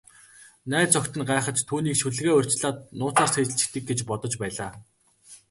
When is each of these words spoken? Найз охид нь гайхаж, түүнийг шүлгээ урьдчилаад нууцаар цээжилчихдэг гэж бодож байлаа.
Найз 0.71 0.91
охид 0.97 1.15
нь 1.17 1.27
гайхаж, 1.29 1.59
түүнийг 1.67 1.97
шүлгээ 1.99 2.33
урьдчилаад 2.37 2.77
нууцаар 2.97 3.29
цээжилчихдэг 3.33 3.83
гэж 3.89 3.99
бодож 4.09 4.33
байлаа. 4.41 4.69